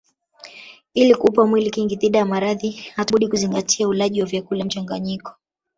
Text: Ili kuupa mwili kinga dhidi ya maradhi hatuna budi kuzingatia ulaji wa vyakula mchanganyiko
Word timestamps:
Ili 0.93 1.15
kuupa 1.15 1.45
mwili 1.45 1.69
kinga 1.71 1.95
dhidi 1.95 2.17
ya 2.17 2.25
maradhi 2.25 2.71
hatuna 2.71 3.13
budi 3.15 3.27
kuzingatia 3.27 3.87
ulaji 3.87 4.21
wa 4.21 4.27
vyakula 4.27 4.65
mchanganyiko 4.65 5.33